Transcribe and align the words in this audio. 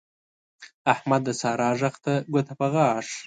احمد 0.93 1.21
د 1.25 1.29
سارا 1.41 1.69
غږ 1.79 1.95
ته 2.03 2.13
ګوته 2.31 2.53
په 2.59 2.67
غاښ 2.73 3.07